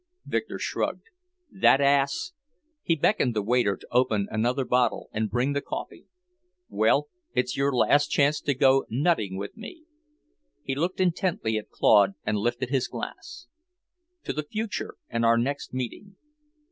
[0.25, 1.11] Victor shrugged.
[1.51, 2.33] "That ass!"
[2.81, 6.07] He beckoned the waiter to open another bottle and bring the coffee.
[6.69, 9.83] "Well, it's your last chance to go nutting with me."
[10.63, 13.45] He looked intently at Claude and lifted his glass.
[14.23, 16.15] "To the future, and our next meeting!"